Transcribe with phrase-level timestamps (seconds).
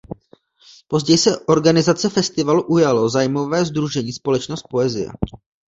[0.87, 5.09] Později se organizace festivalu ujalo zájmové sdružení Společnost poezie.